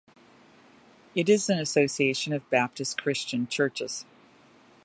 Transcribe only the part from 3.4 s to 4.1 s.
churches.